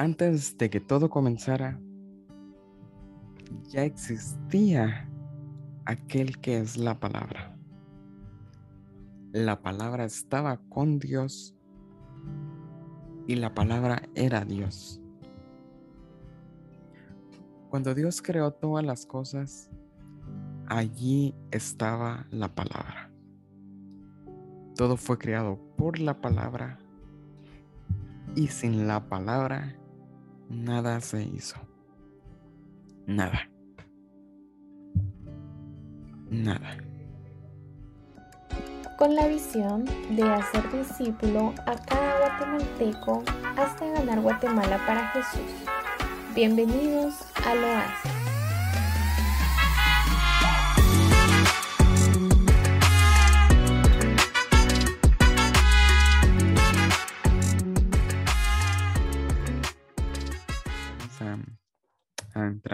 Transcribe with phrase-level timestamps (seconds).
[0.00, 1.78] Antes de que todo comenzara,
[3.68, 5.06] ya existía
[5.84, 7.54] aquel que es la palabra.
[9.32, 11.54] La palabra estaba con Dios
[13.26, 15.02] y la palabra era Dios.
[17.68, 19.68] Cuando Dios creó todas las cosas,
[20.66, 23.12] allí estaba la palabra.
[24.76, 26.78] Todo fue creado por la palabra
[28.34, 29.76] y sin la palabra
[30.50, 31.56] nada se hizo.
[33.06, 33.48] Nada.
[36.28, 36.76] Nada.
[38.98, 43.22] Con la visión de hacer discípulo a cada guatemalteco
[43.56, 45.50] hasta ganar Guatemala para Jesús.
[46.34, 47.14] Bienvenidos
[47.46, 47.64] al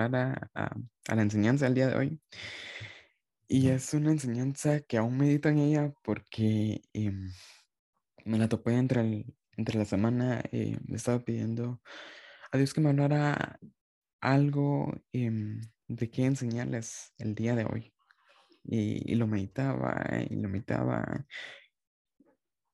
[0.06, 0.50] Oasis.
[0.54, 2.20] a, entrar a, la enseñanza del día de hoy.
[3.48, 7.30] Y es una enseñanza que aún medito en ella porque em,
[8.24, 9.26] me la topé entre,
[9.56, 10.42] entre la semana.
[10.52, 11.80] Eh, me estaba pidiendo
[12.50, 13.58] a Dios que me hablara
[14.20, 17.92] algo em, de qué enseñarles el día de hoy.
[18.64, 21.26] Y, y, lo meditaba y lo meditaba.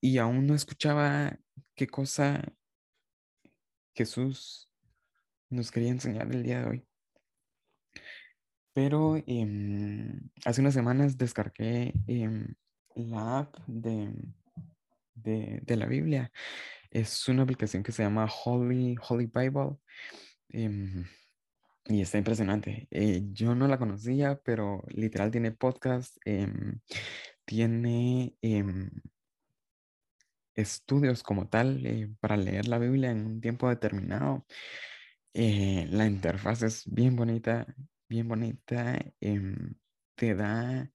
[0.01, 1.39] Y aún no escuchaba
[1.75, 2.43] qué cosa
[3.95, 4.71] Jesús
[5.51, 6.92] nos quería enseñar el día de hoy.
[8.73, 12.55] Pero em, hace unas semanas descargué em,
[12.95, 14.13] la app de,
[15.15, 16.33] de, la Biblia.
[16.91, 19.77] Es una aplicación que se llama Holy, Holy Bible.
[20.51, 21.05] Em,
[21.87, 22.89] y está impresionante.
[22.91, 26.17] Eh, yo no la conocía, pero literal tiene podcast,
[27.45, 28.37] tiene
[30.55, 34.47] estudios como tal eh, para leer la Biblia en un tiempo determinado.
[35.35, 37.67] Eh, la interfaz es bien bonita,
[38.13, 38.99] bien bonita.
[39.21, 39.75] Em,
[40.17, 40.91] te da,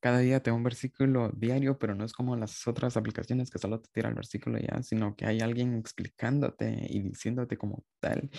[0.00, 3.58] cada día te da un versículo diario, pero no es como las otras aplicaciones que
[3.58, 8.30] solo te tira el versículo ya, sino que hay alguien explicándote y diciéndote como tal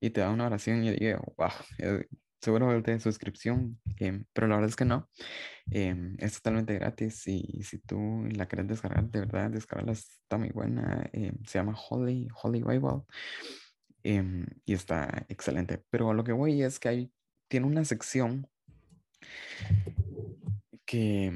[0.00, 2.06] y te da una oración y digo, wow, eh,
[2.40, 5.08] seguro de suscripción, em, pero la verdad es que no.
[5.70, 7.98] Em, es totalmente gratis y si tú
[8.32, 11.10] la quieres descargar, de verdad, descargarla está muy buena.
[11.46, 13.02] se llama Holy, Holy Bible.
[14.66, 15.82] Y está excelente.
[15.90, 17.12] Pero lo que voy es que hay,
[17.48, 18.48] tiene una sección
[20.84, 21.32] que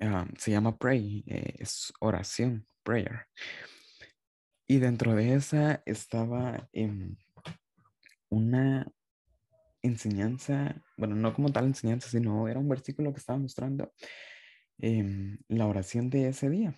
[0.00, 3.26] ah, se llama Pray, eh, es oración, prayer.
[4.66, 7.16] Y dentro de esa estaba em,
[8.28, 8.90] una
[9.82, 13.92] enseñanza, bueno, no como tal enseñanza, sino era un versículo que estaba mostrando
[14.78, 16.74] em, la oración de ese día.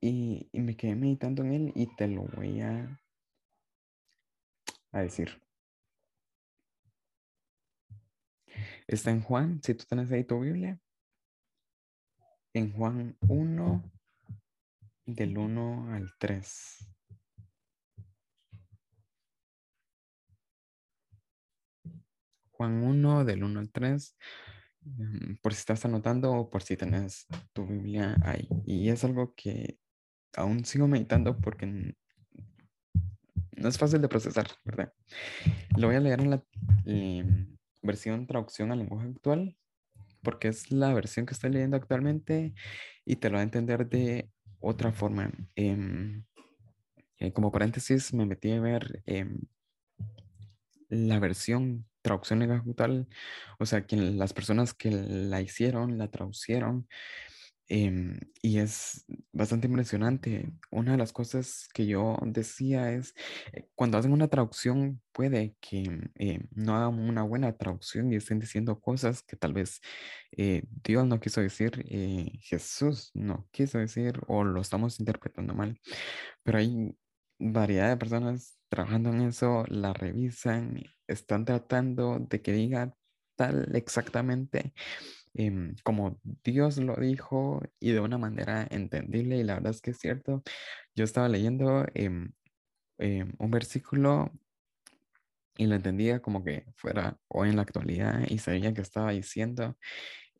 [0.00, 3.02] Y, y me quedé meditando en él y te lo voy a
[4.92, 5.40] a decir.
[8.92, 10.78] Está en Juan, si tú tienes ahí tu Biblia,
[12.52, 13.90] en Juan 1,
[15.06, 16.92] del 1 al 3.
[22.50, 24.14] Juan 1, del 1 al 3,
[24.82, 28.46] mm, por si estás anotando o por si tenés tu Biblia ahí.
[28.66, 29.78] Y es algo que
[30.36, 34.92] aún sigo meditando porque no es fácil de procesar, ¿verdad?
[35.78, 36.44] Lo voy a leer en la
[36.84, 39.56] em, versión traducción al lenguaje actual,
[40.22, 42.54] porque es la versión que estoy leyendo actualmente
[43.04, 45.30] y te lo voy a entender de otra forma.
[45.56, 46.24] Em,
[47.18, 49.40] eh, como paréntesis, me metí a ver em,
[50.88, 53.08] la versión traducción lenguaje actual,
[53.58, 56.88] o sea, que las personas que la hicieron, la traducieron,
[57.74, 60.52] Em, y es bastante impresionante.
[60.70, 63.14] Una de las cosas que yo decía es,
[63.54, 68.40] eh, cuando hacen una traducción, puede que eh, no hagan una buena traducción y estén
[68.40, 69.80] diciendo cosas que tal vez
[70.32, 71.82] eh, Dios no quiso decir,
[72.42, 75.80] Jesús no quiso decir o lo estamos interpretando mal.
[76.42, 76.94] Pero hay
[77.38, 82.94] variedad de personas trabajando en eso, la revisan, están tratando de que diga
[83.36, 84.74] tal exactamente
[85.34, 89.92] Em, como Dios lo dijo y de una manera entendible y la verdad es que
[89.92, 90.42] es cierto.
[90.94, 92.32] Yo estaba leyendo em,
[92.98, 94.30] un versículo
[95.56, 99.76] y lo entendía como que fuera hoy en la actualidad y sabía que estaba diciendo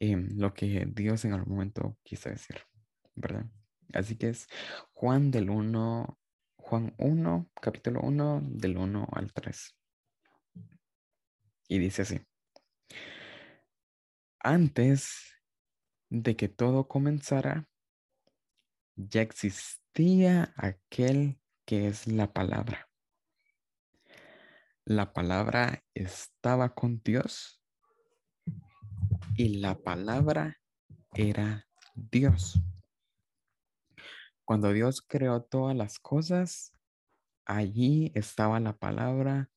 [0.00, 2.56] lo que Dios en algún momento quiso decir,
[3.14, 3.46] ¿verdad?
[3.92, 4.48] Así que es
[4.92, 6.18] Juan del 1,
[6.56, 9.76] Juan 1, capítulo 1, del 1 al 3.
[11.68, 12.20] Y dice así
[14.42, 15.36] antes
[16.10, 17.68] de que todo comenzara,
[18.96, 22.88] ya existía aquel que es la palabra.
[24.84, 27.62] la palabra estaba con Dios
[29.36, 30.60] y la palabra
[31.14, 32.60] era Dios.
[34.44, 36.74] Cuando Dios creó todas las cosas,
[37.44, 39.50] allí estaba la palabra,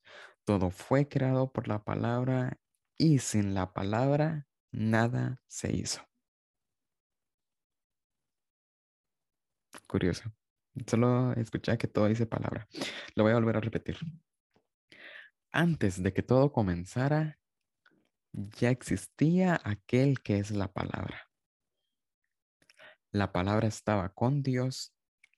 [0.44, 2.60] todo fue creado por la palabra
[2.98, 6.02] y sin la palabra nada se hizo.
[9.88, 10.32] Curioso.
[10.88, 12.68] Solo escuché que todo dice palabra.
[13.16, 13.98] Lo voy a volver a repetir.
[15.52, 17.40] Antes de que todo comenzara,
[18.34, 21.30] ya existía aquel que es la palabra.
[23.12, 24.94] La palabra estaba con Dios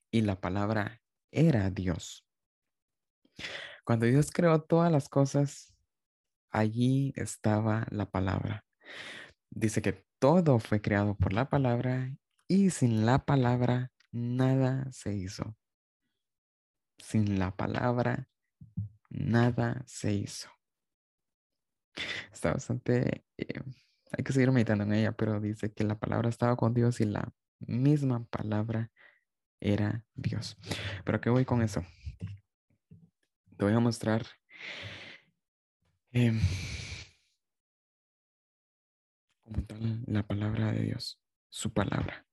[0.10, 1.02] y la palabra
[1.32, 2.26] era Dios.
[3.86, 5.76] Cuando Dios creó todas las cosas,
[6.50, 8.66] allí estaba la palabra.
[9.58, 12.16] Dice que todo fue creado por la palabra
[12.48, 15.58] y sin la palabra nada se hizo.
[17.00, 18.30] Sin la palabra
[19.10, 20.48] nada se hizo.
[22.32, 23.62] Está bastante, eh,
[24.12, 27.06] hay que seguir meditando en ella, pero dice que la palabra estaba con Dios y
[27.06, 28.92] la misma palabra
[29.60, 30.56] era Dios.
[31.04, 31.84] Pero ¿qué voy con eso?
[33.58, 34.24] Te voy a mostrar
[36.14, 36.40] eh,
[39.48, 42.26] como tal la palabra de Dios, su palabra.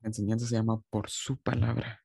[0.00, 2.04] La enseñanza se llama por su palabra.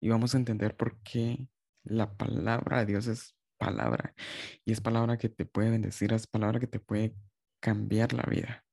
[0.00, 1.48] Y vamos a entender por qué
[1.84, 4.14] la palabra de Dios es palabra.
[4.64, 7.14] Y es palabra que te puede bendecir, es palabra que te puede
[7.60, 8.64] cambiar la vida.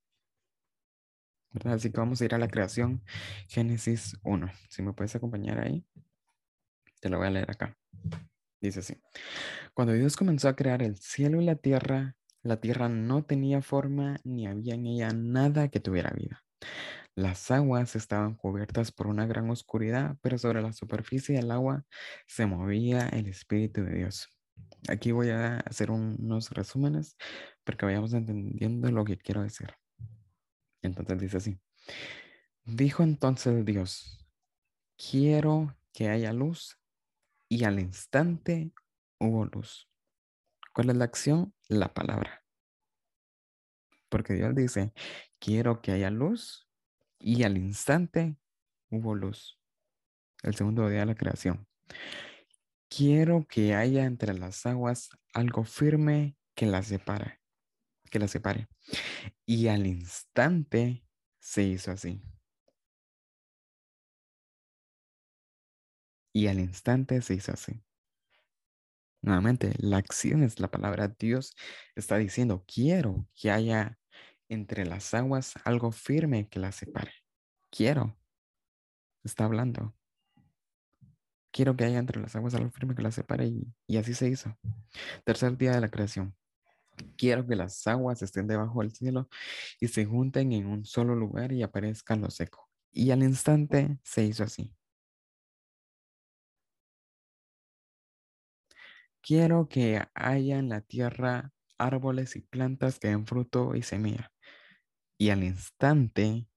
[1.65, 3.03] Así que vamos a ir a la creación,
[3.49, 4.49] Génesis 1.
[4.69, 5.85] Si me puedes acompañar ahí,
[7.01, 7.77] te lo voy a leer acá.
[8.61, 9.01] Dice así.
[9.73, 12.15] Cuando Dios comenzó a crear el cielo y la tierra,
[12.47, 16.43] la tierra no tenía forma ni había en ella nada que tuviera vida.
[17.15, 21.83] Las aguas estaban cubiertas por una gran oscuridad, pero sobre la superficie del agua
[22.27, 24.29] se movía el Espíritu de Dios.
[24.87, 27.17] Aquí voy a hacer unos resúmenes
[27.63, 29.73] para que vayamos entendiendo lo que quiero decir.
[30.81, 31.59] Entonces dice así.
[32.65, 34.25] Dijo entonces Dios,
[34.97, 36.77] quiero que haya luz
[37.49, 38.71] y al instante
[39.19, 39.86] hubo luz.
[40.77, 41.55] ¿Cuál es la acción?
[41.69, 42.45] La palabra.
[44.09, 44.93] Porque Dios dice,
[45.39, 46.69] quiero que haya luz
[47.17, 48.37] y al instante
[48.91, 49.59] hubo luz.
[50.43, 51.67] El segundo día de la creación.
[52.95, 57.41] Quiero que haya entre las aguas algo firme que las separe,
[58.11, 58.67] que las separe.
[59.47, 61.03] Y al instante
[61.39, 62.21] se hizo así.
[66.33, 67.86] Y al instante se hizo así.
[69.27, 71.13] Nuevamente, la acción es la palabra.
[71.19, 71.53] Dios
[71.97, 73.99] está diciendo, quiero que haya
[74.47, 77.11] entre las aguas algo firme que las separe.
[77.69, 78.17] Quiero.
[79.25, 79.93] Está hablando.
[81.51, 84.29] Quiero que haya entre las aguas algo firme que las separe y, y así se
[84.29, 84.57] hizo.
[85.25, 86.33] Tercer día de la creación.
[87.17, 89.27] Quiero que las aguas estén debajo del cielo
[89.81, 92.69] y se junten en un solo lugar y aparezcan lo seco.
[92.93, 94.73] Y al instante se hizo así.
[99.27, 104.31] Quiero que haya en la tierra árboles y plantas que den fruto y semilla.
[105.17, 106.47] Y al instante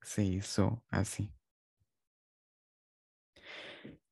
[0.00, 1.34] se hizo así.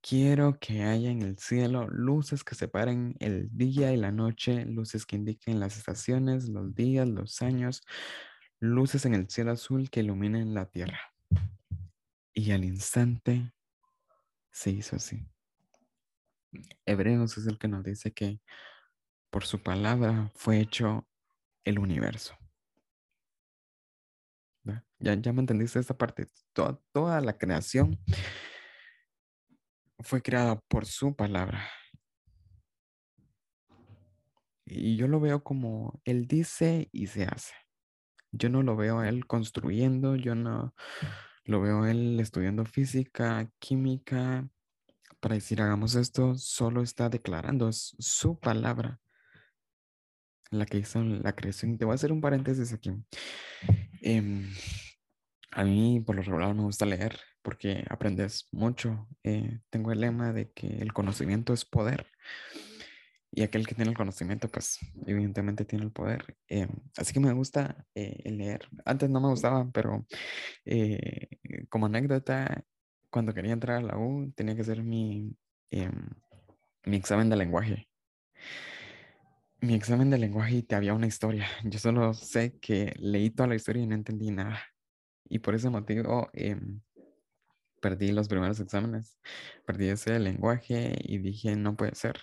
[0.00, 5.06] Quiero que haya en el cielo luces que separen el día y la noche, luces
[5.06, 7.84] que indiquen las estaciones, los días, los años,
[8.58, 11.14] luces en el cielo azul que iluminen la tierra.
[12.34, 13.52] Y al instante
[14.50, 15.28] se hizo así.
[16.86, 18.40] Hebreos es el que nos dice que
[19.30, 21.06] por su palabra fue hecho
[21.64, 22.36] el universo.
[25.00, 26.28] ¿Ya, ya me entendiste esta parte?
[26.52, 27.98] Toda, toda la creación
[30.00, 31.68] fue creada por su palabra.
[34.64, 37.54] Y yo lo veo como Él dice y se hace.
[38.32, 40.74] Yo no lo veo a Él construyendo, yo no
[41.44, 44.48] lo veo a Él estudiando física, química,
[45.20, 49.00] para decir hagamos esto, solo está declarando su palabra,
[50.50, 51.78] la que hizo la creación.
[51.78, 52.92] Te voy a hacer un paréntesis aquí.
[54.02, 54.50] Em,
[55.50, 59.08] a mí por lo regular me gusta leer porque aprendes mucho.
[59.24, 62.06] Eh, tengo el lema de que el conocimiento es poder.
[63.30, 66.36] Y aquel que tiene el conocimiento, pues evidentemente tiene el poder.
[66.48, 68.68] Em, así que me gusta eh, leer.
[68.84, 70.06] Antes no me gustaba, pero
[70.64, 71.28] eh,
[71.68, 72.64] como anécdota,
[73.10, 75.36] cuando quería entrar a la U, tenía que hacer mi,
[75.70, 76.10] em,
[76.84, 77.88] mi examen de lenguaje.
[79.60, 81.46] Mi examen de lenguaje y te había una historia.
[81.64, 84.60] Yo solo sé que leí toda la historia y no entendí nada.
[85.24, 86.80] Y por ese motivo em,
[87.80, 89.18] perdí los primeros exámenes.
[89.66, 92.20] Perdí ese lenguaje y dije, no puede ser.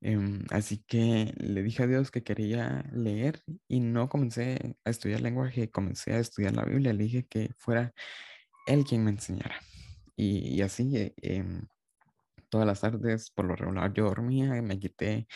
[0.00, 5.22] Em, así que le dije a Dios que quería leer y no comencé a estudiar
[5.22, 6.92] lenguaje, comencé a estudiar la Biblia.
[6.92, 7.94] Le dije que fuera
[8.66, 9.56] Él quien me enseñara.
[10.16, 11.66] Y, así, eh, em,
[12.48, 15.26] todas las tardes, por lo regular, yo dormía y me quité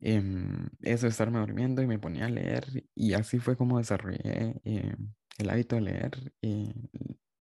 [0.00, 2.64] em, eso de estarme durmiendo y me ponía a leer.
[2.94, 4.60] Y así fue como desarrollé
[5.38, 6.32] el hábito de leer.
[6.40, 6.72] Y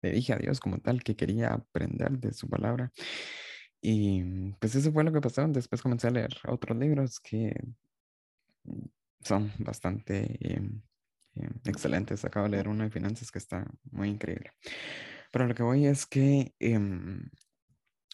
[0.01, 2.91] le dije a Dios como tal que quería aprender de su palabra.
[3.81, 5.47] Y pues eso fue lo que pasó.
[5.47, 7.53] Después comencé a leer otros libros que
[9.21, 10.81] son bastante em,
[11.65, 12.25] excelentes.
[12.25, 14.51] Acabo de leer uno de finanzas que está muy increíble.
[15.35, 17.29] Pero lo que voy es que em,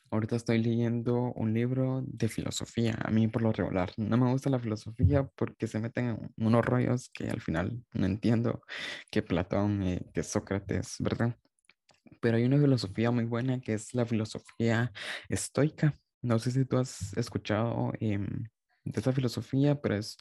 [0.10, 2.98] ahorita estoy leyendo un libro de filosofía.
[3.04, 6.66] A mí por lo regular no me gusta la filosofía porque se meten en unos
[6.66, 8.64] rollos que al final no entiendo,
[9.12, 11.38] que Platón, eh, que Sócrates, ¿verdad?
[12.22, 14.92] pero hay una filosofía muy buena que es la filosofía
[15.30, 15.94] estoica.
[16.24, 18.26] No sé si tú has escuchado em,
[18.84, 20.18] de esa filosofía, pero es,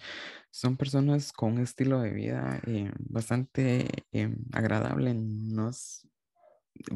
[0.51, 5.15] son personas con un estilo de vida em, bastante em, agradable.
[5.15, 5.73] No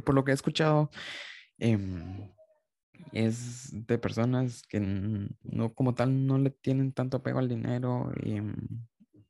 [0.05, 0.91] por lo que he escuchado,
[3.13, 8.13] es de personas que no como tal no le tienen tanto apego al dinero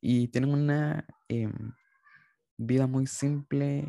[0.01, 1.07] y tienen una
[2.57, 3.87] vida muy simple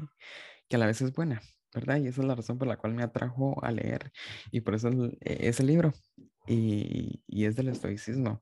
[0.68, 1.42] que a la vez es buena.
[1.74, 1.98] ¿verdad?
[1.98, 4.12] Y esa es la razón por la cual me atrajo a leer
[4.50, 5.94] y por eso e, ese libro
[6.48, 8.42] y, y es del estoicismo.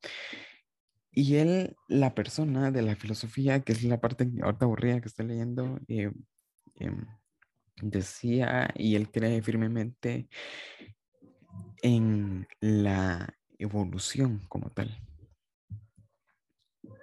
[1.12, 5.28] Y él, la persona de la filosofía, que es la parte ahorita aburrida que estoy
[5.28, 6.12] leyendo, eh,
[7.82, 10.28] decía, y él cree firmemente
[11.82, 14.98] en la evolución como tal.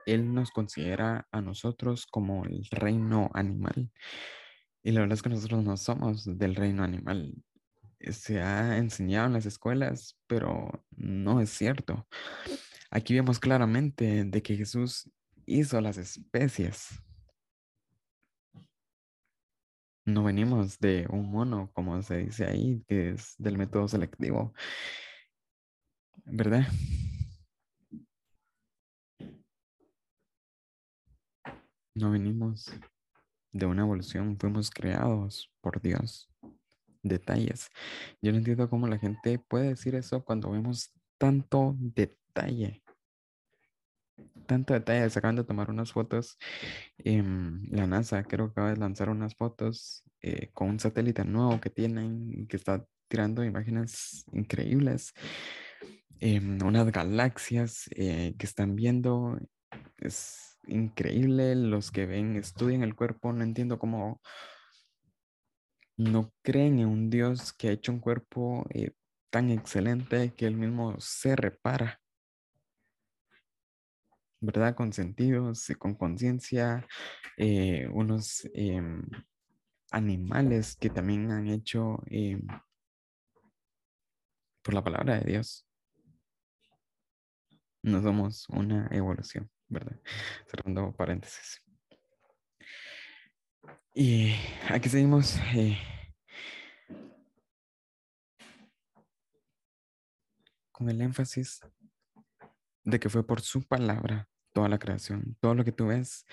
[0.06, 3.90] Él nos considera a nosotros como el reino animal
[4.82, 7.34] y la verdad es que nosotros no somos del reino animal.
[8.00, 12.06] Se ha enseñado en las escuelas, pero no es cierto.
[12.90, 15.10] Aquí vemos claramente de que Jesús
[15.44, 17.02] hizo las especies.
[20.07, 24.54] No venimos de un mono, como se dice ahí, que es del método selectivo.
[26.25, 26.66] ¿Verdad?
[31.95, 32.73] No venimos
[33.52, 36.28] de una evolución, fuimos creados por Dios.
[37.02, 37.69] Detalles.
[38.23, 42.83] Yo no entiendo cómo la gente puede decir eso cuando vemos tanto detalle.
[44.50, 45.09] Tanto detalle.
[45.09, 46.37] Se acaban de tomar unas fotos.
[46.99, 51.61] en la NASA creo que acaba de lanzar unas fotos eh, con un satélite nuevo
[51.61, 55.14] que tienen que está tirando imágenes increíbles.
[56.19, 59.38] Em, unas galaxias eh, que están viendo.
[59.99, 61.54] Es increíble.
[61.54, 64.21] Los que ven, estudian el cuerpo, no entiendo cómo
[65.97, 68.90] no creen en un Dios que ha hecho un cuerpo eh,
[69.30, 72.00] tan excelente que él mismo se repara.
[74.40, 74.75] ¿Verdad?
[74.75, 76.87] Con sentidos, y con conciencia,
[77.37, 79.02] eh, unos em,
[79.90, 82.47] animales que también han hecho em,
[84.62, 85.66] por la palabra de Dios.
[87.82, 89.50] No somos una evolución.
[89.70, 89.97] ¿verdad?
[90.47, 91.62] Cerrando paréntesis.
[93.94, 94.35] Y
[94.68, 95.37] aquí seguimos.
[95.54, 95.78] Eh,
[100.73, 101.61] con el énfasis
[102.90, 106.26] de que fue por su palabra toda la creación, todo lo que tú ves,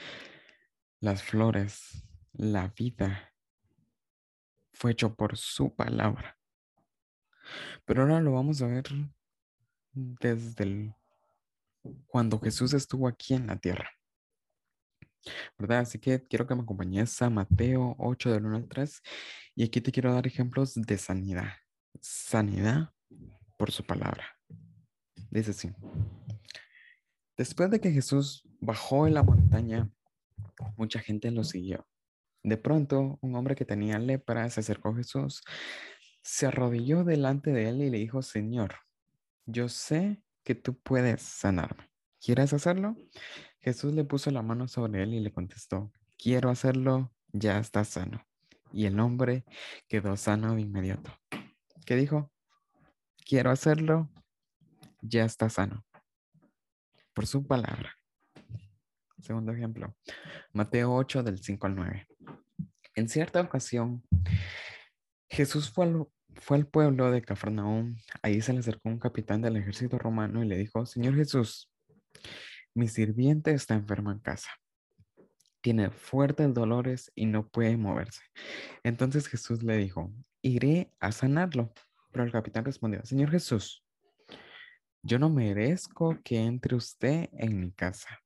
[1.00, 3.34] las flores, la vida,
[4.74, 6.38] fue hecho por su palabra.
[7.86, 8.86] Pero ahora lo vamos a ver
[9.94, 10.94] desde el
[12.08, 13.90] cuando Jesús estuvo aquí en la tierra.
[15.58, 15.80] ¿Verdad?
[15.80, 19.02] Así que quiero que me acompañes a Mateo 8 del 1 al 3
[19.56, 21.54] y aquí te quiero dar ejemplos de sanidad.
[22.00, 22.94] Sanidad
[23.58, 24.38] por su palabra.
[25.30, 25.72] Dice así.
[27.38, 29.89] Después de que Jesús bajó en la montaña,
[30.75, 31.88] mucha gente lo siguió.
[32.44, 35.44] De pronto, un hombre que tenía lepra se acercó a Jesús,
[36.24, 38.75] se arrodilló delante de él y le dijo, Señor,
[39.46, 41.89] yo sé que tú puedes sanarme.
[42.20, 42.96] ¿Quieres hacerlo?
[43.60, 48.25] Jesús le puso la mano sobre él y le contestó, quiero hacerlo, ya está sano.
[48.74, 49.46] Y el hombre
[49.88, 51.12] quedó sano de inmediato.
[51.86, 52.32] ¿Qué dijo?
[53.25, 54.10] Quiero hacerlo,
[55.01, 55.87] ya está sano.
[57.18, 57.98] Por su palabra.
[59.18, 59.98] Segundo ejemplo,
[60.54, 62.08] Mateo 8 del 5 al 9.
[62.94, 64.04] En cierta ocasión,
[65.28, 65.88] Jesús fue
[66.50, 67.96] al pueblo de Cafarnaúm.
[68.22, 71.72] Ahí se le acercó un capitán del ejército romano y le dijo, Señor Jesús,
[72.76, 74.52] mi sirviente está enfermo en casa.
[75.62, 78.22] Tiene fuertes dolores y no puede moverse.
[78.84, 81.74] Entonces Jesús le dijo, iré a sanarlo.
[82.12, 83.87] Pero el capitán respondió, Señor Jesús,
[85.01, 88.20] yo no merezco que entre usted en mi casa.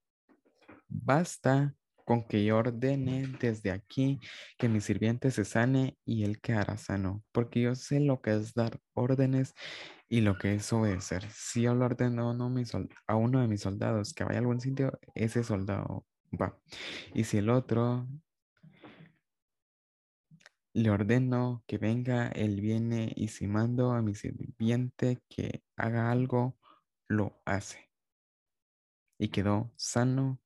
[0.87, 1.75] Basta
[2.05, 4.19] con que yo ordene desde aquí
[4.57, 8.53] que mi sirviente se sane y él quedará sano, porque yo sé lo que es
[8.53, 9.53] dar órdenes
[10.09, 11.23] y lo que es obedecer.
[11.31, 15.43] Si yo lo ordeno a uno de mis soldados que vaya a algún sitio, ese
[15.43, 16.57] soldado va.
[17.13, 18.07] Y si el otro
[20.73, 26.57] le ordeno que venga, él viene, y si mando a mi sirviente que haga algo,
[27.11, 27.89] lo hace.
[29.19, 30.41] Y quedó sano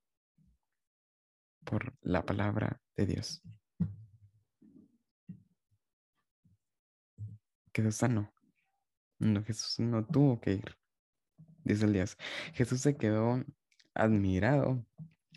[1.64, 3.42] por la palabra de Dios.
[7.72, 8.32] Quedó sano.
[9.18, 10.76] No, Jesús no tuvo que ir.
[11.64, 12.16] Dice el 10.
[12.54, 13.42] Jesús se quedó
[13.94, 14.84] admirado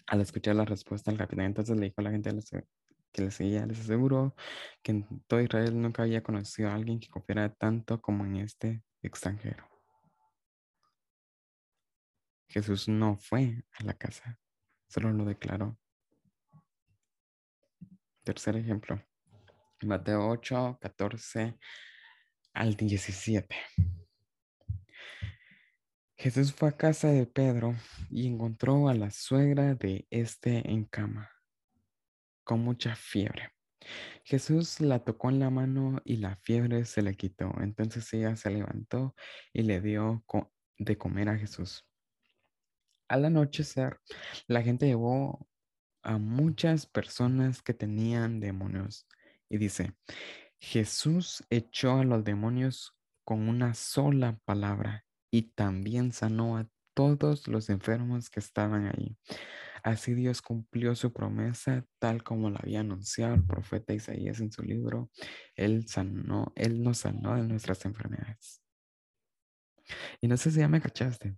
[0.05, 1.45] al escuchar la respuesta del capitán.
[1.45, 2.31] Entonces le dijo a la gente
[3.12, 4.36] que le seguía, les aseguro
[4.83, 8.83] que en todo Israel nunca había conocido a alguien que confiara tanto como en este
[9.01, 9.78] extranjero.
[12.50, 14.39] Jesús no fue a la casa,
[14.88, 15.77] solo lo declaró.
[18.24, 19.01] Tercer ejemplo,
[19.82, 21.58] Mateo 8, 14
[22.53, 23.56] al 17.
[26.18, 27.75] Jesús fue a casa de Pedro
[28.10, 31.32] y encontró a la suegra de este en cama,
[32.44, 33.51] con mucha fiebre.
[34.24, 37.53] Jesús la tocó en la mano y la fiebre se le quitó.
[37.62, 39.15] Entonces ella se levantó
[39.53, 40.25] y le dio
[40.77, 41.88] de comer a Jesús.
[43.10, 44.00] Al anochecer,
[44.48, 45.48] la gente llevó
[46.04, 49.08] a muchas personas que tenían demonios.
[49.50, 49.96] Y dice,
[50.60, 57.70] Jesús echó a los demonios con una sola palabra y también sanó a todos los
[57.70, 59.18] enfermos que estaban ahí.
[59.84, 64.62] Así Dios cumplió su promesa tal como la había anunciado el profeta Isaías en su
[64.63, 65.10] libro.
[65.56, 68.62] Él sanó, Él nos sanó de nuestras enfermedades.
[70.22, 71.36] Y no sé si ya me cachaste,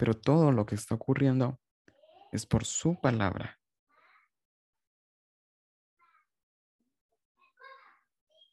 [0.00, 1.60] pero todo lo que está ocurriendo
[2.32, 3.58] es por su palabra.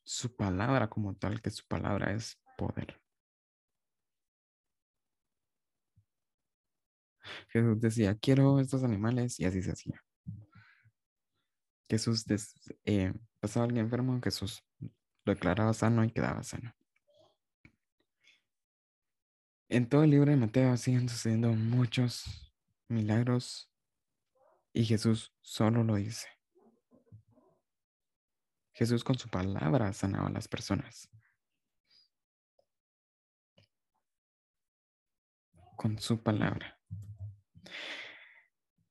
[0.04, 3.00] su palabra como tal, que su palabra es poder.
[7.50, 10.02] Jesús decía, quiero estos animales y así se hacía.
[11.90, 12.26] Jesús
[12.86, 16.74] eh, pasaba alguien enfermo, Jesús lo declaraba sano y quedaba sano.
[19.70, 22.54] En todo el libro de Mateo siguen sucediendo muchos
[22.88, 23.70] milagros
[24.72, 26.28] y Jesús solo lo dice.
[28.72, 31.10] Jesús con su palabra sanaba a las personas.
[35.76, 36.80] Con su palabra.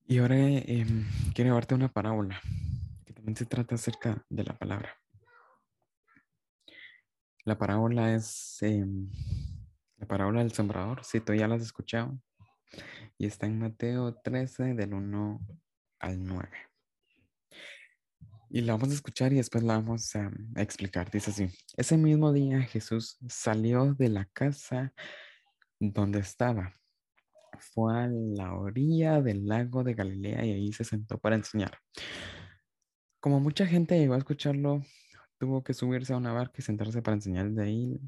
[0.06, 2.40] Y ahora em, quiero darte una parábola
[3.06, 4.94] que también se trata acerca de la palabra.
[7.44, 9.10] La parábola es em,
[9.98, 12.18] la parábola del sembrador, si tú ya la has escuchado,
[13.18, 15.40] y está en Mateo 13 del 1
[16.00, 16.48] al 9.
[18.50, 21.10] Y la vamos a escuchar y después la vamos a, explicar.
[21.10, 24.92] Dice así, ese mismo día Jesús salió de la casa
[25.80, 26.72] donde estaba.
[27.58, 31.78] Fue a la orilla del lago de Galilea y ahí se sentó para enseñar.
[33.18, 34.82] Como mucha gente llegó a escucharlo,
[35.38, 38.00] tuvo que subirse a una barca y sentarse para enseñar de ahí.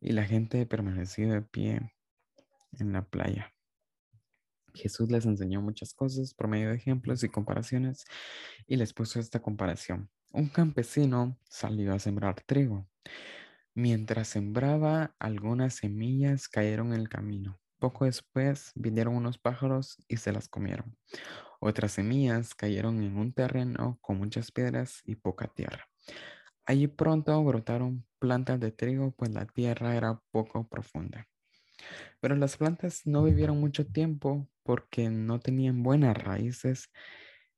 [0.00, 1.92] Y la gente permaneció de pie
[2.78, 3.52] en la playa.
[4.74, 8.04] Jesús les enseñó muchas cosas por medio de ejemplos y comparaciones
[8.66, 10.10] y les puso esta comparación.
[10.30, 12.86] Un campesino salió a sembrar trigo.
[13.74, 17.58] Mientras sembraba, algunas semillas cayeron en el camino.
[17.78, 20.96] Poco después vinieron unos pájaros y se las comieron.
[21.60, 25.88] Otras semillas cayeron en un terreno con muchas piedras y poca tierra.
[26.68, 31.26] Allí pronto brotaron plantas de trigo, pues la tierra era poco profunda.
[32.20, 36.90] Pero las plantas no vivieron mucho tiempo porque no tenían buenas raíces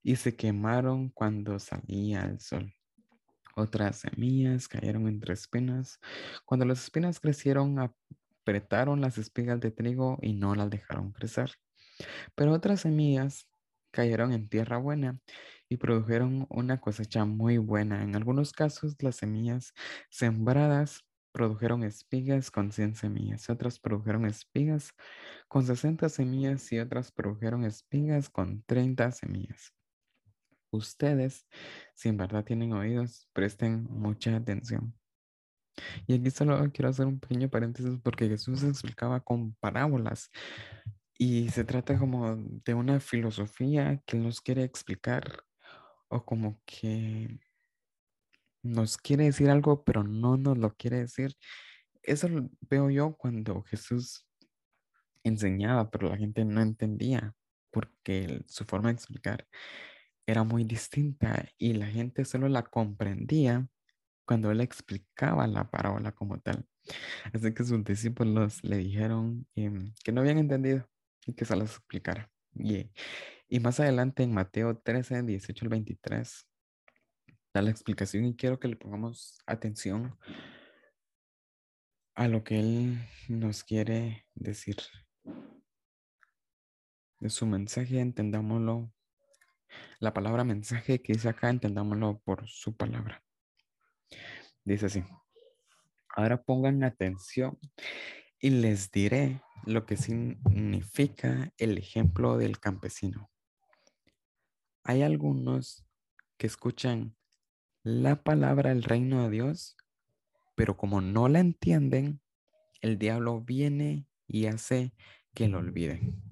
[0.04, 2.72] y se quemaron cuando salía el sol.
[3.56, 5.98] Otras semillas cayeron entre espinas.
[6.44, 11.50] Cuando las espinas crecieron, apretaron las espigas de trigo y no las dejaron crecer.
[12.36, 13.48] Pero otras semillas
[13.90, 15.18] cayeron en tierra buena
[15.70, 18.02] y produjeron una cosecha muy buena.
[18.02, 19.72] En algunos casos, las semillas
[20.11, 24.92] sembradas produjeron espigas con 100 semillas, otras produjeron espigas
[25.48, 29.72] con 60 semillas y otras produjeron espigas con 30 semillas.
[30.72, 31.46] Ustedes,
[31.94, 34.92] si en verdad tienen oídos, presten mucha atención.
[36.09, 40.30] Y aquí solo quiero hacer un pequeño paréntesis porque Jesús explicaba con parábolas
[41.16, 45.44] y se trata como de una filosofía que nos quiere explicar
[46.10, 47.40] o como que
[48.62, 51.34] nos quiere decir algo, pero no nos lo quiere decir.
[52.02, 52.28] Eso
[52.68, 54.26] veo yo cuando Jesús
[55.24, 57.34] enseñaba, pero la gente no entendía
[57.70, 59.46] porque su forma de explicar
[60.26, 63.68] era muy distinta y la gente solo la comprendía
[64.26, 66.66] cuando él explicaba la parábola como tal.
[67.32, 70.88] Así que sus discípulos le dijeron em, que no habían entendido
[71.26, 72.30] y que se las explicara.
[72.54, 72.90] Y,
[73.50, 76.48] y más adelante en Mateo 13, 18 al 23,
[77.52, 80.16] da la explicación y quiero que le pongamos atención
[82.14, 84.76] a lo que él nos quiere decir.
[87.18, 88.92] De su mensaje, entendámoslo.
[89.98, 93.20] La palabra mensaje que dice acá, entendámoslo por su palabra.
[94.64, 95.04] Dice así.
[96.10, 97.58] Ahora pongan atención
[98.38, 103.28] y les diré lo que significa el ejemplo del campesino.
[104.84, 105.84] Hay algunos
[106.38, 107.16] que escuchan
[107.82, 109.76] la palabra del reino de Dios,
[110.54, 112.20] pero como no la entienden,
[112.80, 114.94] el diablo viene y hace
[115.34, 116.22] que lo olviden.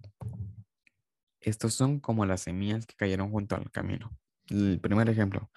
[1.41, 4.17] Estos son como las semillas que cayeron junto al camino.
[4.49, 5.51] El primer ejemplo,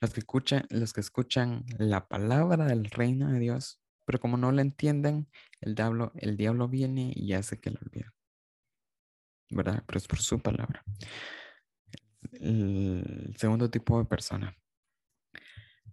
[0.00, 4.52] los que escuchan, los que escuchan la palabra del reino de Dios, pero como no
[4.52, 5.28] la entienden,
[5.60, 8.12] el diablo, el diablo viene y hace que lo olviden.
[9.50, 9.82] ¿Verdad?
[9.86, 10.84] Pero es por su palabra.
[12.32, 14.56] El segundo tipo de persona.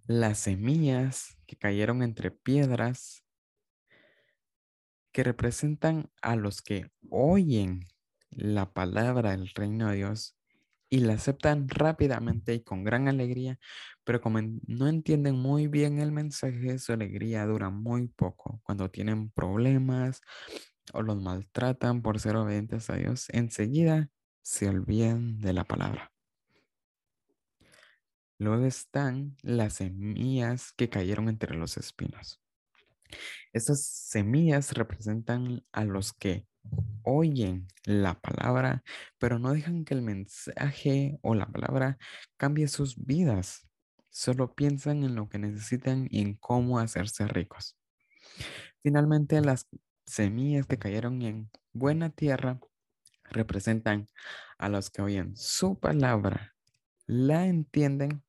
[0.07, 3.23] Las semillas que cayeron entre piedras
[5.11, 7.85] que representan a los que oyen
[8.31, 10.35] la palabra del reino de Dios
[10.89, 13.59] y la aceptan rápidamente y con gran alegría,
[14.03, 18.61] pero como no entienden muy bien el mensaje, su alegría dura muy poco.
[18.63, 20.21] Cuando tienen problemas
[20.93, 24.09] o los maltratan por ser obedientes a Dios, enseguida
[24.43, 26.12] se olvidan de la palabra.
[28.43, 32.41] Luego están las semillas que cayeron entre los espinos.
[33.53, 36.45] Estas semillas representan a los que
[37.03, 38.83] oyen la palabra,
[39.17, 41.97] pero no dejan que el mensaje o la palabra
[42.35, 43.65] cambie sus vidas.
[44.09, 47.77] Solo piensan en lo que necesitan y en cómo hacerse ricos.
[48.81, 49.69] Finalmente, las
[50.05, 52.59] semillas que cayeron en buena tierra
[53.23, 54.09] representan
[54.57, 56.53] a los que oyen su palabra,
[57.05, 58.21] la entienden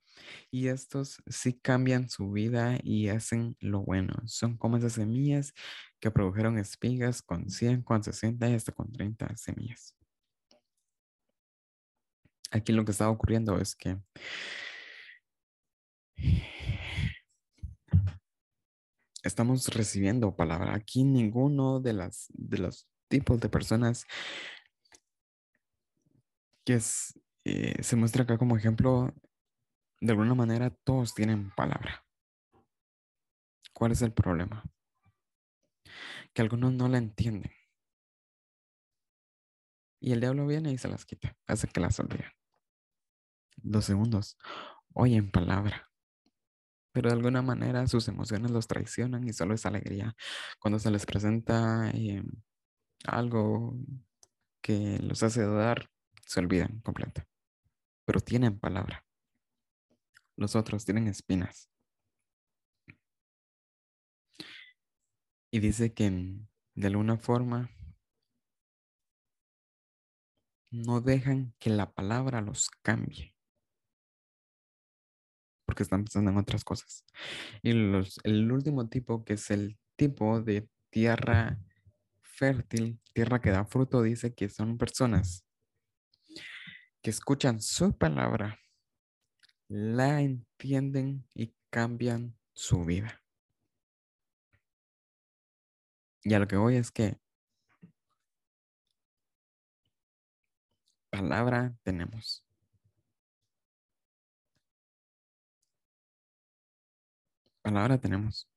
[0.51, 4.15] y estos sí cambian su vida y hacen lo bueno.
[4.27, 5.55] Son como esas semillas
[6.01, 9.97] que produjeron espigas con 100, con 60 y hasta con 30 semillas.
[12.51, 13.99] Aquí lo que está ocurriendo es que
[19.25, 20.75] estamos recibiendo palabra.
[20.75, 24.07] Aquí ninguno de, las, de los tipos de personas
[26.65, 26.81] que
[27.45, 29.13] eh, se muestra acá como ejemplo
[30.05, 32.05] de alguna manera todos tienen palabra.
[33.73, 34.63] ¿Cuál es el problema?
[36.35, 37.51] Que algunos no la entienden.
[40.01, 42.31] Y el diablo viene y se las quita, hace que las olviden.
[43.57, 44.37] Dos segundos,
[44.93, 45.91] oyen palabra.
[46.93, 50.15] Pero de alguna manera sus emociones los traicionan y solo es alegría.
[50.59, 52.23] Cuando se les presenta eh,
[53.07, 53.75] algo
[54.61, 55.89] que los hace dudar,
[56.27, 57.23] se olvidan completo.
[58.05, 59.04] Pero tienen palabra.
[60.37, 61.71] Los otros tienen espinas.
[65.51, 67.71] Y dice que mm, de alguna forma
[70.73, 73.37] no dejan que la palabra los cambie.
[75.67, 77.05] Porque están pensando en otras cosas.
[77.63, 81.61] Y los, el último tipo, que es el tipo de tierra
[82.23, 85.47] fértil, tierra que da fruto, dice que son personas
[87.01, 88.59] que escuchan su palabra
[89.69, 93.23] la entienden y cambian su vida.
[96.23, 97.19] Y a lo que voy es que
[101.11, 102.45] palabra tenemos.
[107.63, 108.49] Palabra tenemos.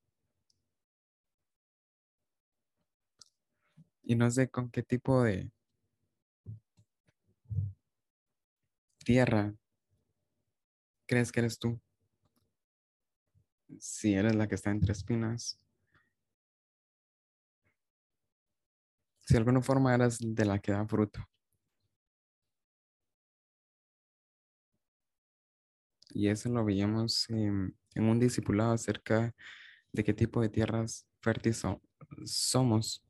[4.03, 5.51] Y no sé con qué tipo de
[9.03, 9.53] tierra
[11.07, 11.79] crees que eres tú?
[13.79, 15.59] Si eres la que está entre espinas.
[19.25, 21.19] Si de alguna forma eres de la que da fruto.
[26.11, 29.35] Y eso lo veíamos en, un discipulado acerca
[29.91, 31.63] de qué tipo de tierras fértiles
[32.25, 33.03] somos.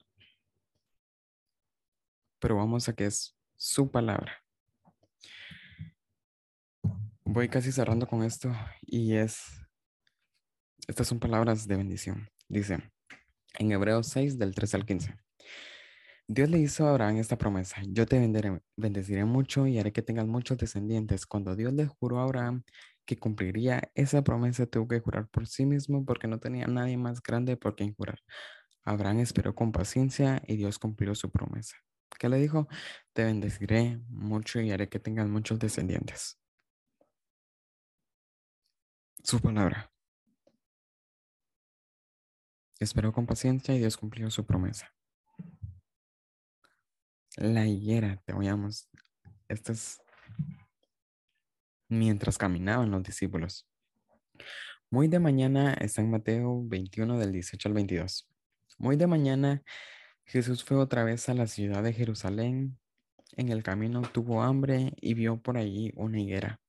[2.39, 4.46] Pero vamos a que es su palabra
[7.27, 9.43] voy casi cerrando con esto y es,
[10.87, 12.29] estas son palabras de bendición.
[12.47, 12.79] Dice
[13.59, 15.15] en Hebreos 6 del 13 al 15.
[16.29, 18.19] Dios le hizo a Abraham esta promesa, yo te
[18.75, 21.25] bendeciré mucho y haré que tengas muchos descendientes.
[21.25, 22.63] Cuando Dios le juró a Abraham
[23.05, 27.21] que cumpliría esa promesa, tuvo que jurar por sí mismo porque no tenía nadie más
[27.21, 28.19] grande por quien jurar.
[28.83, 31.77] Abraham esperó con paciencia y Dios cumplió su promesa.
[32.19, 32.67] ¿Qué le dijo?
[33.13, 36.37] Te bendeciré mucho y haré que tengas muchos descendientes.
[39.27, 39.91] Su palabra.
[42.79, 44.97] Esperó con paciencia y Dios cumplió su promesa
[47.37, 48.89] la higuera, te oíamos.
[49.47, 50.01] Esto es
[51.87, 53.67] mientras caminaban los discípulos.
[54.89, 58.27] Muy de mañana está en Mateo 21 del 18 al 22.
[58.77, 59.63] Muy de mañana
[60.25, 62.77] Jesús fue otra vez a la ciudad de Jerusalén.
[63.35, 66.59] En el camino tuvo hambre y vio por allí una higuera.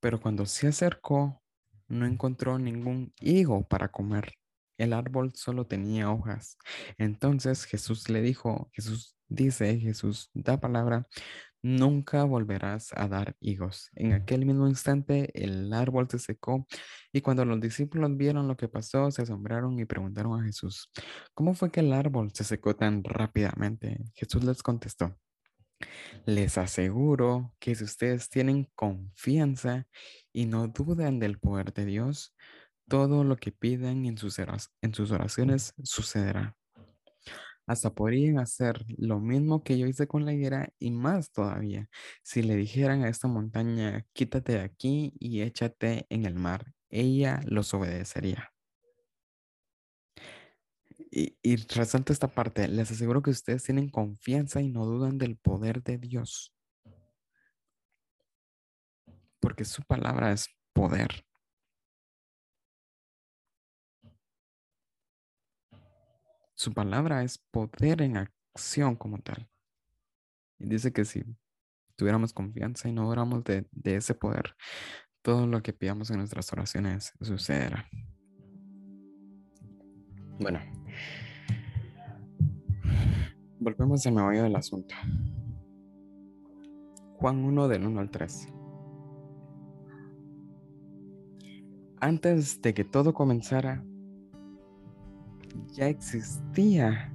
[0.00, 1.42] Pero cuando se acercó,
[1.88, 4.32] no encontró ningún higo para comer.
[4.78, 6.58] El árbol solo tenía hojas.
[6.98, 11.06] Entonces Jesús le dijo, Jesús dice Jesús, da palabra,
[11.62, 13.90] nunca volverás a dar higos.
[13.94, 16.66] En aquel mismo instante el árbol se secó
[17.12, 20.90] y cuando los discípulos vieron lo que pasó, se asombraron y preguntaron a Jesús,
[21.34, 23.98] ¿cómo fue que el árbol se secó tan rápidamente?
[24.14, 25.16] Jesús les contestó,
[26.24, 29.86] les aseguro que si ustedes tienen confianza
[30.32, 32.34] y no dudan del poder de Dios,
[32.88, 33.52] todo lo que
[34.16, 36.56] sus, en sus oraciones sucederá.
[37.66, 41.88] Hasta podrían hacer lo mismo que yo hice con la higuera y más todavía.
[42.22, 47.40] Si le dijeran a esta montaña, quítate de aquí y échate en el mar, ella
[47.44, 48.55] los obedecería.
[51.18, 55.38] Y, y resalto esta parte, les aseguro que ustedes tienen confianza y no dudan del
[55.38, 56.54] poder de Dios.
[59.40, 61.24] Porque su palabra es poder.
[66.52, 69.48] Su palabra es poder en acción como tal.
[70.58, 71.24] Y dice que si
[71.96, 74.54] tuviéramos confianza y no oramos de, ese poder,
[75.22, 77.88] todo lo que pidamos en nuestras oraciones sucederá.
[80.38, 80.60] Bueno,
[83.66, 84.94] volvemos al meollo del asunto.
[87.16, 88.48] Juan 1 del 1 al 3.
[92.00, 93.82] Antes de que todo comenzara,
[95.72, 97.12] ya existía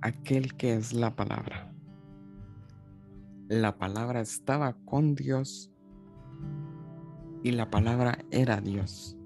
[0.00, 1.72] aquel que es la palabra.
[3.48, 5.70] La palabra estaba con Dios
[7.42, 9.17] y la palabra era Dios.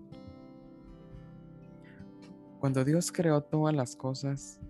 [2.63, 4.61] Cuando Dios creó todas las cosas,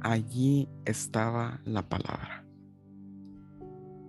[0.00, 2.44] allí estaba la palabra.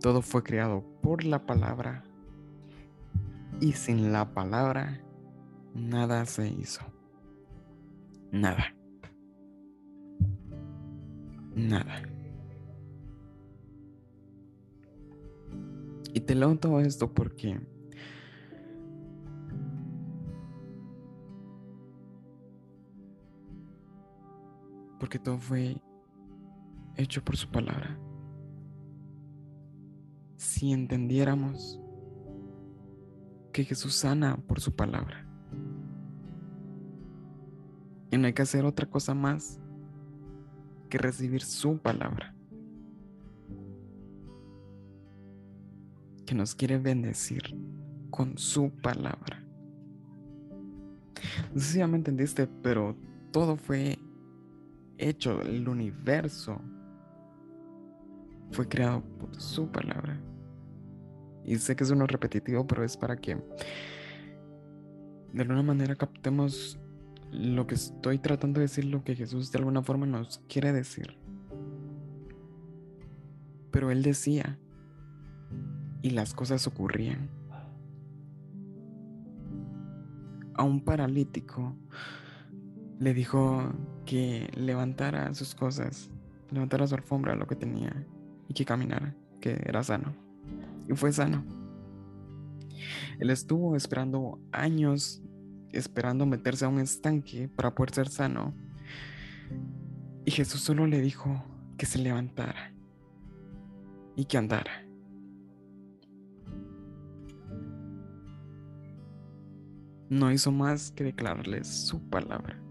[0.01, 2.03] Todo fue creado por la palabra
[3.61, 4.99] y sin la palabra
[5.75, 6.81] nada se hizo.
[8.31, 8.73] Nada.
[11.53, 12.01] Nada.
[16.15, 17.59] Y te leo todo esto porque
[24.99, 25.81] porque todo fue
[26.95, 27.99] hecho por su palabra.
[30.35, 31.81] Si entendiéramos
[33.51, 35.27] que Jesús sana por su palabra,
[38.11, 39.59] y no hay que hacer otra cosa más
[40.89, 42.33] que recibir su palabra.
[46.25, 47.41] Que nos quiere bendecir
[48.09, 49.43] con su palabra.
[51.53, 52.95] No sé si ya me entendiste, pero
[53.31, 53.99] todo fue
[54.97, 56.61] hecho, el universo
[58.51, 60.19] fue creado por su palabra.
[61.45, 63.37] Y sé que es uno repetitivo, pero es para que
[65.33, 66.79] de alguna manera captemos
[67.31, 71.17] lo que estoy tratando de decir, lo que Jesús de alguna forma nos quiere decir.
[73.71, 74.57] Pero Él decía
[76.01, 77.29] y las cosas ocurrían.
[80.53, 81.75] A un paralítico
[82.99, 83.71] le dijo
[84.05, 86.09] que levantara sus cosas,
[86.51, 88.05] levantara su alfombra, lo que tenía,
[88.47, 90.15] y que caminara, que era sano.
[90.87, 91.43] Y fue sano.
[93.19, 95.21] Él estuvo esperando años
[95.71, 98.53] esperando meterse a un estanque para poder ser sano.
[100.25, 101.43] Y Jesús solo le dijo
[101.77, 102.73] que se levantara
[104.15, 104.83] y que andara.
[110.09, 112.66] No hizo más que declararle su palabra.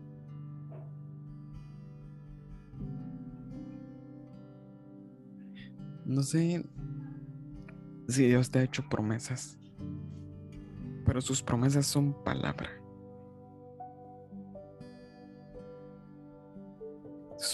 [6.07, 6.64] No sé
[8.09, 9.59] si Dios te ha hecho promesas,
[11.05, 12.71] pero sus promesas son palabra.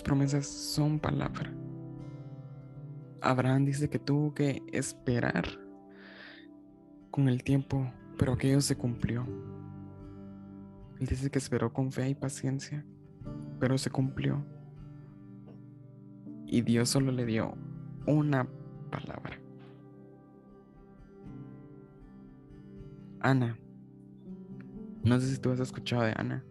[0.03, 1.51] promesas son palabra.
[3.21, 5.47] Abraham dice que tuvo que esperar
[7.11, 9.27] con el tiempo, pero aquello se cumplió.
[11.01, 12.85] Él dice que esperó con fe y paciencia,
[13.61, 14.45] pero se cumplió.
[16.47, 17.55] Y Dios solo le dio
[18.07, 18.47] una
[18.91, 19.39] palabra.
[23.21, 23.59] Ana.
[25.05, 26.45] No sé si tú has escuchado de Ana,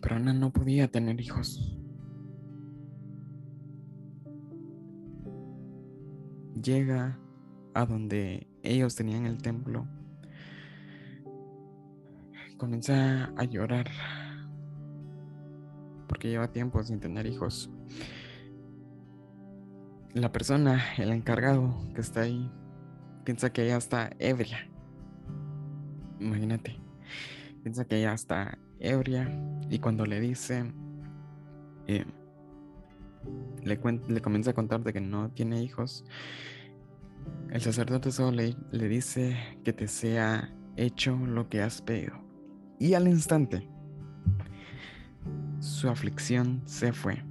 [0.00, 1.76] pero Ana no podía tener hijos.
[6.62, 7.18] Llega
[7.74, 9.86] a donde ellos tenían el templo.
[12.56, 13.88] Comienza a llorar
[16.06, 17.70] porque lleva tiempo sin tener hijos.
[20.14, 22.50] La persona, el encargado que está ahí,
[23.24, 24.68] piensa que ella está ebria.
[26.20, 26.78] Imagínate.
[27.62, 29.30] Piensa que ella está ebria
[29.70, 30.70] y cuando le dice,
[31.86, 32.04] eh,
[33.62, 36.04] le, le comienza a contar de que no tiene hijos,
[37.50, 42.14] el sacerdote solo le, le dice que te sea hecho lo que has pedido.
[42.78, 43.68] Y al instante,
[45.60, 47.22] su aflicción se fue.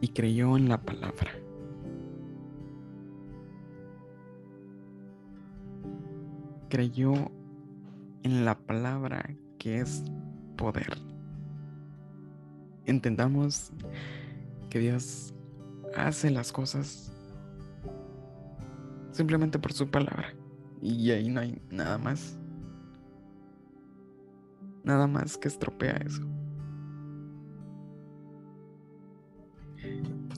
[0.00, 1.30] Y creyó en la palabra.
[6.68, 7.12] Creyó
[8.22, 10.04] en la palabra que es
[10.56, 10.96] poder.
[12.86, 13.72] Entendamos
[14.70, 15.34] que Dios
[15.96, 17.12] hace las cosas
[19.12, 20.34] simplemente por su palabra.
[20.80, 22.38] Y ahí no hay nada más.
[24.82, 26.22] Nada más que estropea eso.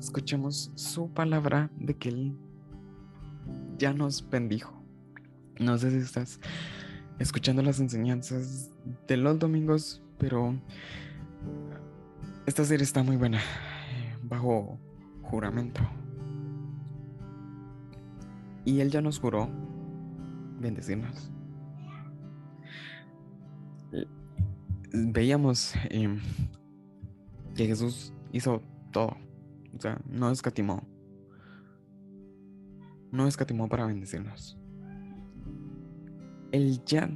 [0.02, 2.36] Escuchemos su palabra de que Él
[3.78, 4.74] ya nos bendijo.
[5.60, 6.40] No sé si estás
[7.20, 8.68] escuchando las enseñanzas
[9.06, 10.56] de los domingos, pero
[12.46, 13.38] esta serie está muy buena.
[14.24, 14.76] Bajo
[15.22, 15.80] juramento.
[18.64, 19.48] Y Él ya nos juró
[20.58, 21.30] bendecirnos.
[24.92, 26.18] Veíamos em,
[27.54, 29.16] que Jesús hizo todo.
[29.76, 30.86] O sea, no escatimó.
[33.10, 34.58] No escatimó para bendecirnos.
[36.50, 37.10] Él ya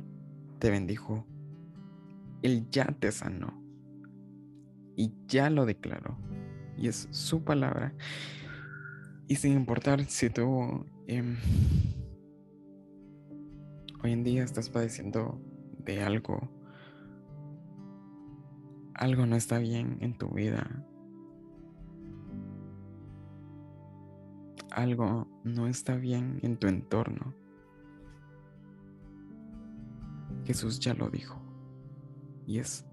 [0.58, 1.26] te bendijo.
[2.42, 3.62] Él ya te sanó.
[4.96, 6.16] Y ya lo declaró
[6.76, 7.94] y es su palabra.
[9.28, 11.36] Y sin importar si tú em,
[14.02, 15.40] hoy en día estás padeciendo
[15.78, 16.48] de algo,
[18.94, 20.84] algo no está bien en tu vida,
[24.76, 27.34] algo no está bien en tu entorno.
[30.44, 31.40] Jesús ya lo dijo
[32.46, 32.84] y es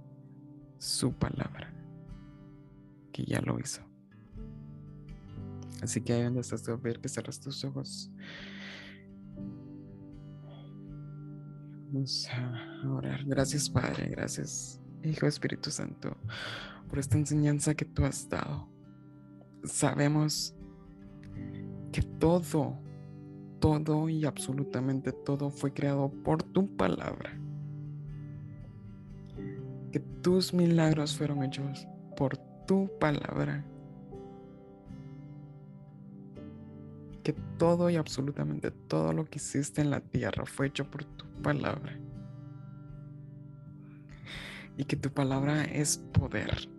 [0.80, 1.72] su palabra
[3.12, 3.82] que ya lo hizo.
[5.82, 8.10] Así que ahí donde estás, a ver que cerras tus ojos.
[11.92, 13.26] Vamos a orar.
[13.26, 14.08] Gracias, Padre.
[14.10, 16.16] Gracias, Hijo Espíritu Santo,
[16.88, 18.70] por esta enseñanza que tú has dado.
[19.66, 20.56] Sabemos
[21.94, 22.76] que todo,
[23.60, 27.40] todo y absolutamente todo fue creado por tu palabra.
[29.92, 33.64] Que tus milagros fueron hechos por tu palabra.
[37.24, 41.26] Que todo y absolutamente todo lo que hiciste en la tierra fue hecho por tu
[41.44, 41.96] palabra.
[44.78, 46.73] Y que tu palabra es poder.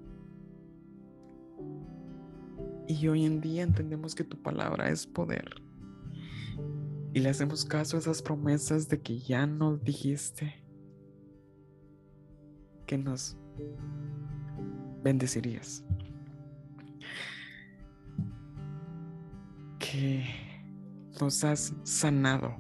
[2.87, 5.62] Y hoy en día entendemos que tu palabra es poder.
[7.14, 10.64] Y le hacemos caso a esas promesas de que ya nos dijiste
[12.87, 13.37] que nos
[15.03, 15.85] bendecirías.
[19.79, 20.25] Que
[21.20, 22.57] nos has sanado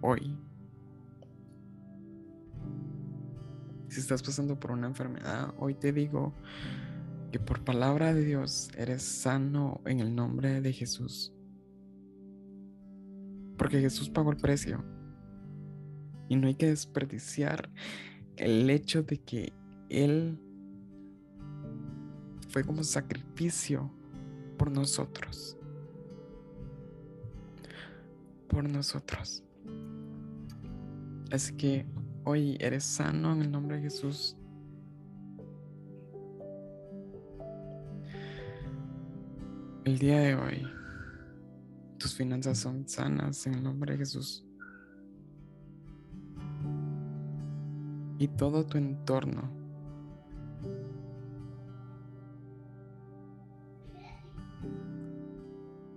[0.00, 0.36] hoy.
[3.88, 6.32] Si estás pasando por una enfermedad, hoy te digo
[7.30, 11.32] que por palabra de Dios eres sano en el nombre de Jesús.
[13.56, 14.84] Porque Jesús pagó el precio.
[16.28, 17.70] Y no hay que desperdiciar
[18.36, 19.52] el hecho de que
[19.88, 20.40] Él
[22.48, 23.92] fue como sacrificio
[24.56, 25.56] por nosotros.
[28.48, 29.44] Por nosotros.
[31.30, 31.86] Así que
[32.24, 34.36] hoy eres sano en el nombre de Jesús.
[39.90, 40.68] El día de hoy,
[41.98, 44.46] tus finanzas son sanas en el nombre de Jesús.
[48.20, 49.50] y todo tu entorno.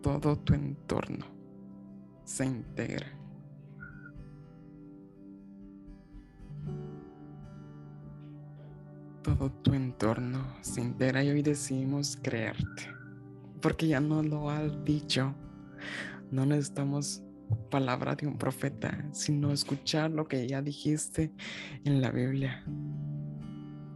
[0.02, 1.28] Todo tu entorno
[2.24, 3.06] se integra.
[9.22, 13.03] Todo tu entorno se integra y hoy decidimos creerte.
[13.64, 15.34] Porque ya no lo has dicho.
[16.32, 17.24] No necesitamos
[17.72, 21.32] palabra de un profeta, sino escuchar lo que ya dijiste
[21.86, 22.61] en la Biblia.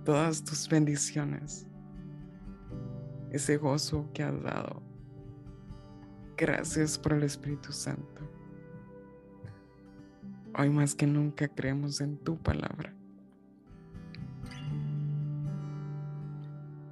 [0.05, 1.67] Todas tus bendiciones,
[3.31, 4.81] ese gozo que has dado.
[6.37, 8.21] Gracias por el Espíritu Santo.
[10.57, 12.95] Hoy más que nunca creemos en tu palabra.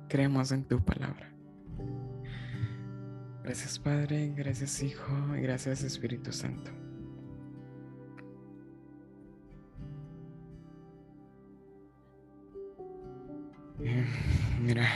[0.10, 1.35] Creemos en tu palabra.
[3.46, 6.72] Gracias Padre, gracias Hijo gracias Espíritu Santo.
[13.82, 14.04] Eh,
[14.60, 14.88] mira,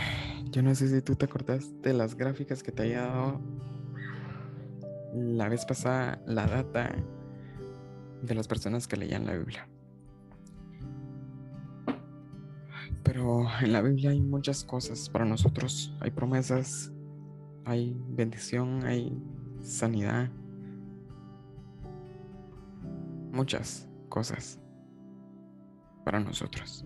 [0.49, 3.39] yo no sé si tú te acordás de las gráficas que te había dado
[5.13, 6.95] la vez pasada, la data
[8.23, 9.69] de las personas que leían la Biblia.
[13.03, 16.91] Pero en la Biblia hay muchas cosas para nosotros, hay promesas,
[17.69, 19.15] hay bendición, hay
[19.61, 20.31] sanidad,
[23.31, 24.59] muchas cosas
[26.03, 26.83] para nosotros.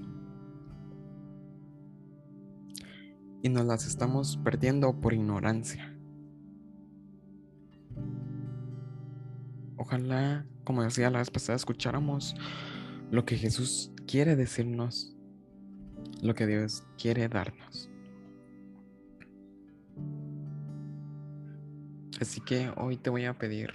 [3.41, 5.97] Y nos las estamos perdiendo por ignorancia.
[9.77, 12.35] Ojalá, como decía la vez pasada, escucháramos
[13.09, 15.15] lo que Jesús quiere decirnos,
[16.21, 17.92] lo que Dios quiere darnos.
[22.21, 23.73] Así que hoy te voy a pedir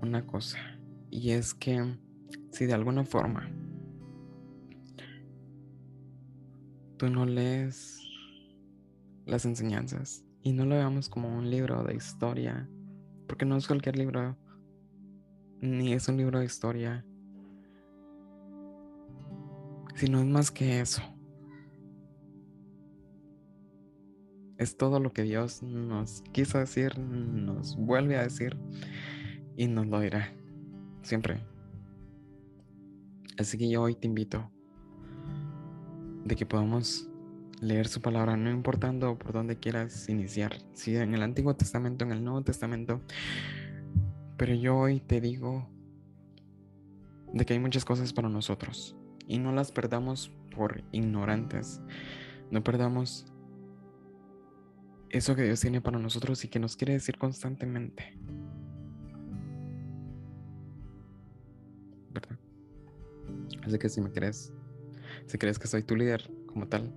[0.00, 0.58] una cosa.
[1.10, 1.98] Y es que
[2.50, 3.50] si de alguna forma
[6.96, 8.00] tú no lees
[9.26, 12.68] las enseñanzas y no lo veamos como un libro de historia,
[13.26, 14.36] porque no es cualquier libro,
[15.60, 17.04] ni es un libro de historia,
[19.94, 21.02] sino es más que eso.
[24.64, 28.56] Es todo lo que Dios nos quiso decir, nos vuelve a decir
[29.56, 30.32] y nos lo dirá
[31.02, 31.40] siempre.
[33.38, 34.50] Así que yo hoy te invito
[36.24, 37.08] de que podamos
[37.60, 42.12] leer su palabra, no importando por dónde quieras iniciar, si en el Antiguo Testamento, en
[42.12, 43.00] el Nuevo Testamento,
[44.36, 45.68] pero yo hoy te digo
[47.32, 48.96] de que hay muchas cosas para nosotros
[49.26, 51.80] y no las perdamos por ignorantes,
[52.50, 53.26] no perdamos
[55.14, 58.18] eso que Dios tiene para nosotros y que nos quiere decir constantemente.
[62.10, 62.36] ¿Verdad?
[63.62, 64.52] Así que si me crees,
[65.26, 66.92] si crees que soy tu líder como tal,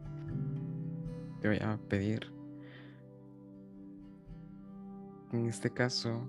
[1.42, 2.34] te voy a pedir,
[5.32, 6.28] en este caso,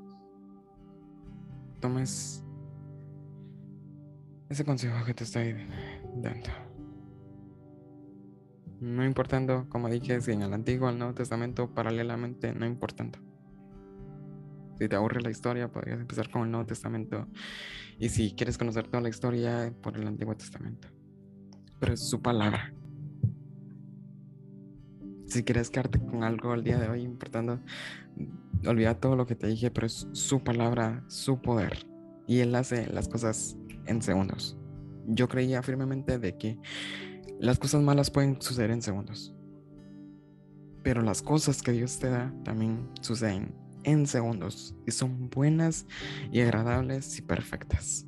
[1.80, 2.45] tomes
[4.51, 5.57] ese consejo que te estoy
[6.16, 6.68] dando.
[8.81, 13.18] No importando, como dije, si en el Antiguo o el Nuevo Testamento, paralelamente, no importando.
[14.79, 17.26] Si te aburre la historia, podrías empezar con el Nuevo Testamento.
[17.99, 20.89] Y si quieres conocer toda la historia, por el Antiguo Testamento.
[21.81, 22.72] Pero es su palabra.
[25.26, 27.61] Si quieres quedarte con algo al día de hoy, importando,
[28.64, 31.85] olvida todo lo que te dije, pero es su palabra, su poder.
[32.29, 34.57] Y Él hace las cosas en segundos.
[35.07, 36.59] Yo creía firmemente de que
[37.41, 39.34] las cosas malas pueden suceder en segundos.
[40.82, 45.86] Pero las cosas que Dios te da también suceden en segundos y son buenas
[46.32, 48.07] y agradables y perfectas.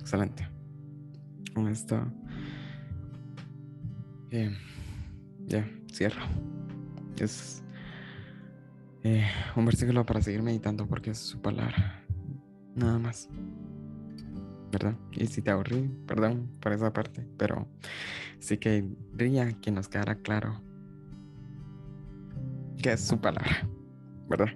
[0.00, 0.48] Excelente.
[1.54, 2.04] Con esto
[4.30, 4.56] eh,
[5.46, 6.22] ya cierro.
[7.18, 7.62] Es
[9.04, 12.04] eh, un versículo para seguir meditando porque es su palabra.
[12.74, 13.28] Nada más.
[14.74, 14.96] ¿Verdad?
[15.12, 17.68] Y si te aburrí, perdón por esa parte, pero
[18.40, 18.84] sí que
[19.16, 20.60] quería que nos quedara claro
[22.82, 23.68] que es su palabra,
[24.28, 24.48] ¿verdad?